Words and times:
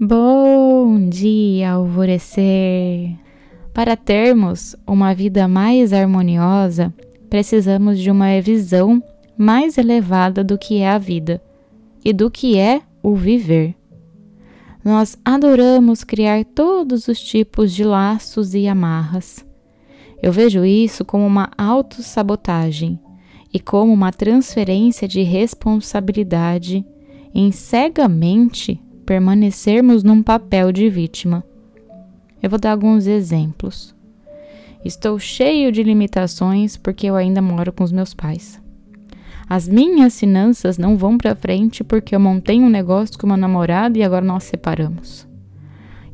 Bom 0.00 1.08
dia, 1.08 1.72
alvorecer! 1.72 3.16
Para 3.74 3.96
termos 3.96 4.76
uma 4.86 5.12
vida 5.12 5.48
mais 5.48 5.92
harmoniosa, 5.92 6.94
precisamos 7.28 7.98
de 7.98 8.08
uma 8.08 8.40
visão 8.40 9.02
mais 9.36 9.76
elevada 9.76 10.44
do 10.44 10.56
que 10.56 10.78
é 10.78 10.88
a 10.88 10.98
vida 10.98 11.42
e 12.04 12.12
do 12.12 12.30
que 12.30 12.56
é 12.56 12.80
o 13.02 13.16
viver. 13.16 13.74
Nós 14.84 15.18
adoramos 15.24 16.04
criar 16.04 16.44
todos 16.44 17.08
os 17.08 17.20
tipos 17.20 17.74
de 17.74 17.82
laços 17.82 18.54
e 18.54 18.68
amarras. 18.68 19.44
Eu 20.22 20.30
vejo 20.30 20.64
isso 20.64 21.04
como 21.04 21.26
uma 21.26 21.50
autossabotagem 21.58 23.00
e 23.52 23.58
como 23.58 23.92
uma 23.92 24.12
transferência 24.12 25.08
de 25.08 25.22
responsabilidade 25.22 26.86
em 27.34 27.50
cegamente 27.50 28.80
permanecermos 29.08 30.04
num 30.04 30.22
papel 30.22 30.70
de 30.70 30.90
vítima. 30.90 31.42
Eu 32.42 32.50
vou 32.50 32.58
dar 32.58 32.72
alguns 32.72 33.06
exemplos. 33.06 33.96
Estou 34.84 35.18
cheio 35.18 35.72
de 35.72 35.82
limitações 35.82 36.76
porque 36.76 37.06
eu 37.06 37.16
ainda 37.16 37.40
moro 37.40 37.72
com 37.72 37.82
os 37.82 37.90
meus 37.90 38.12
pais. 38.12 38.60
As 39.48 39.66
minhas 39.66 40.20
finanças 40.20 40.76
não 40.76 40.94
vão 40.94 41.16
para 41.16 41.34
frente 41.34 41.82
porque 41.82 42.14
eu 42.14 42.20
montei 42.20 42.60
um 42.60 42.68
negócio 42.68 43.18
com 43.18 43.24
uma 43.24 43.36
namorada 43.38 43.96
e 43.96 44.02
agora 44.02 44.22
nós 44.22 44.44
separamos. 44.44 45.26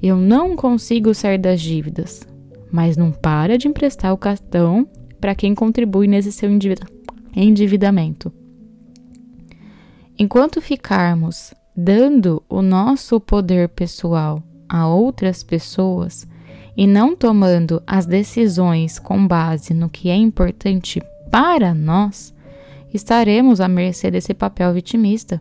Eu 0.00 0.16
não 0.16 0.54
consigo 0.54 1.12
sair 1.14 1.38
das 1.38 1.60
dívidas, 1.60 2.24
mas 2.70 2.96
não 2.96 3.10
para 3.10 3.58
de 3.58 3.66
emprestar 3.66 4.12
o 4.12 4.16
cartão 4.16 4.88
para 5.20 5.34
quem 5.34 5.52
contribui 5.52 6.06
nesse 6.06 6.30
seu 6.30 6.48
endividamento. 7.34 8.32
Enquanto 10.16 10.60
ficarmos 10.60 11.52
dando 11.76 12.42
o 12.48 12.62
nosso 12.62 13.18
poder 13.18 13.68
pessoal 13.68 14.42
a 14.68 14.86
outras 14.86 15.42
pessoas 15.42 16.26
e 16.76 16.86
não 16.86 17.14
tomando 17.14 17.82
as 17.86 18.06
decisões 18.06 18.98
com 18.98 19.26
base 19.26 19.74
no 19.74 19.88
que 19.88 20.08
é 20.08 20.16
importante 20.16 21.02
para 21.30 21.74
nós, 21.74 22.34
estaremos 22.92 23.60
à 23.60 23.68
mercê 23.68 24.10
desse 24.10 24.34
papel 24.34 24.72
vitimista 24.72 25.40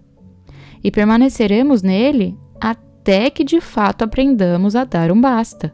e 0.84 0.92
permaneceremos 0.92 1.82
nele 1.82 2.38
até 2.60 3.30
que 3.30 3.44
de 3.44 3.62
fato 3.62 4.04
aprendamos 4.04 4.76
a 4.76 4.84
dar 4.84 5.12
um 5.12 5.20
basta. 5.20 5.74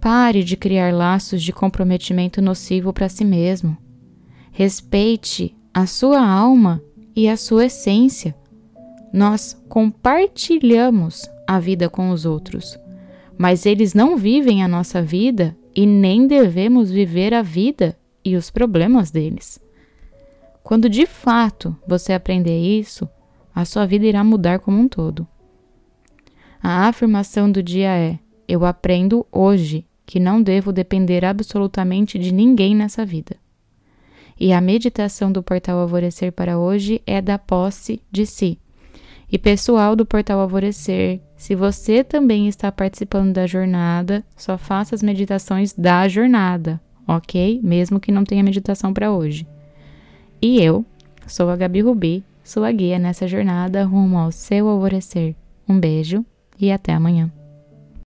Pare 0.00 0.42
de 0.42 0.56
criar 0.56 0.94
laços 0.94 1.42
de 1.42 1.52
comprometimento 1.52 2.40
nocivo 2.40 2.92
para 2.92 3.08
si 3.08 3.24
mesmo. 3.24 3.76
Respeite 4.52 5.54
a 5.74 5.86
sua 5.86 6.26
alma 6.26 6.82
e 7.14 7.28
a 7.28 7.36
sua 7.36 7.66
essência 7.66 8.34
nós 9.12 9.60
compartilhamos 9.68 11.28
a 11.46 11.58
vida 11.58 11.88
com 11.88 12.10
os 12.10 12.24
outros, 12.24 12.78
mas 13.36 13.66
eles 13.66 13.92
não 13.92 14.16
vivem 14.16 14.62
a 14.62 14.68
nossa 14.68 15.02
vida 15.02 15.56
e 15.74 15.84
nem 15.84 16.26
devemos 16.26 16.90
viver 16.90 17.34
a 17.34 17.42
vida 17.42 17.96
e 18.24 18.36
os 18.36 18.50
problemas 18.50 19.10
deles. 19.10 19.60
Quando 20.62 20.88
de 20.88 21.06
fato 21.06 21.76
você 21.86 22.12
aprender 22.12 22.58
isso, 22.58 23.08
a 23.54 23.64
sua 23.64 23.86
vida 23.86 24.06
irá 24.06 24.22
mudar 24.22 24.60
como 24.60 24.78
um 24.78 24.86
todo. 24.86 25.26
A 26.62 26.86
afirmação 26.86 27.50
do 27.50 27.62
dia 27.62 27.88
é: 27.96 28.18
Eu 28.46 28.64
aprendo 28.64 29.26
hoje 29.32 29.86
que 30.06 30.20
não 30.20 30.42
devo 30.42 30.72
depender 30.72 31.24
absolutamente 31.24 32.18
de 32.18 32.32
ninguém 32.32 32.76
nessa 32.76 33.04
vida. 33.04 33.36
E 34.38 34.52
a 34.52 34.60
meditação 34.60 35.32
do 35.32 35.42
portal 35.42 35.78
Alvorecer 35.78 36.32
para 36.32 36.58
hoje 36.58 37.02
é 37.06 37.20
da 37.20 37.38
posse 37.38 38.00
de 38.10 38.26
si 38.26 38.58
e 39.30 39.38
pessoal 39.38 39.94
do 39.94 40.04
Portal 40.04 40.40
Alvorecer. 40.40 41.20
Se 41.36 41.54
você 41.54 42.02
também 42.02 42.48
está 42.48 42.70
participando 42.72 43.32
da 43.32 43.46
jornada, 43.46 44.24
só 44.36 44.58
faça 44.58 44.94
as 44.94 45.02
meditações 45.02 45.72
da 45.72 46.08
jornada, 46.08 46.80
ok? 47.06 47.60
Mesmo 47.62 48.00
que 48.00 48.12
não 48.12 48.24
tenha 48.24 48.42
meditação 48.42 48.92
para 48.92 49.12
hoje. 49.12 49.46
E 50.42 50.60
eu 50.60 50.84
sou 51.26 51.48
a 51.48 51.56
Gabi 51.56 51.80
Rubi, 51.80 52.24
sua 52.42 52.72
guia 52.72 52.98
nessa 52.98 53.28
jornada 53.28 53.84
rumo 53.84 54.18
ao 54.18 54.32
seu 54.32 54.68
alvorecer. 54.68 55.34
Um 55.68 55.78
beijo 55.78 56.24
e 56.58 56.72
até 56.72 56.92
amanhã. 56.92 57.30